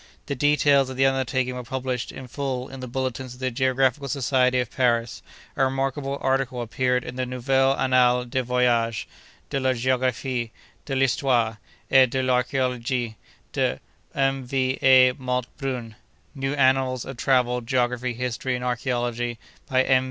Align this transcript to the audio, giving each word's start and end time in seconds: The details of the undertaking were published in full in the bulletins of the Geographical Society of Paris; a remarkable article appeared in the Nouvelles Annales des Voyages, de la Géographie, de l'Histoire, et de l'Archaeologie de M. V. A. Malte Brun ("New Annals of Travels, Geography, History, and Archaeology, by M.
The 0.25 0.33
details 0.33 0.89
of 0.89 0.97
the 0.97 1.05
undertaking 1.05 1.53
were 1.53 1.61
published 1.63 2.11
in 2.11 2.27
full 2.27 2.69
in 2.69 2.79
the 2.79 2.87
bulletins 2.87 3.35
of 3.35 3.39
the 3.39 3.51
Geographical 3.51 4.07
Society 4.07 4.59
of 4.59 4.71
Paris; 4.71 5.21
a 5.55 5.63
remarkable 5.65 6.17
article 6.21 6.63
appeared 6.63 7.03
in 7.03 7.17
the 7.17 7.25
Nouvelles 7.27 7.77
Annales 7.77 8.25
des 8.27 8.41
Voyages, 8.41 9.05
de 9.51 9.59
la 9.59 9.73
Géographie, 9.73 10.49
de 10.85 10.95
l'Histoire, 10.95 11.59
et 11.91 12.09
de 12.09 12.23
l'Archaeologie 12.23 13.15
de 13.53 13.79
M. 14.15 14.43
V. 14.43 14.79
A. 14.81 15.11
Malte 15.19 15.49
Brun 15.59 15.95
("New 16.33 16.55
Annals 16.55 17.05
of 17.05 17.15
Travels, 17.17 17.65
Geography, 17.65 18.15
History, 18.15 18.55
and 18.55 18.65
Archaeology, 18.65 19.37
by 19.69 19.83
M. 19.83 19.99